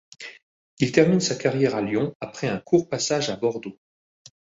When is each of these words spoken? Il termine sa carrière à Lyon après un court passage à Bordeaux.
Il 0.79 0.91
termine 0.91 1.19
sa 1.19 1.35
carrière 1.35 1.75
à 1.75 1.81
Lyon 1.83 2.15
après 2.21 2.47
un 2.47 2.57
court 2.57 2.89
passage 2.89 3.29
à 3.29 3.35
Bordeaux. 3.35 3.77